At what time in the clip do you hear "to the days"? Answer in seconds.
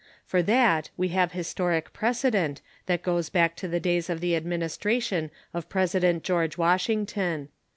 3.57-4.09